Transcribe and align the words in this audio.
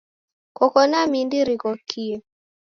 Koko 0.57 0.79
na 0.89 0.99
mindi 1.11 1.37
righokie. 1.47 2.15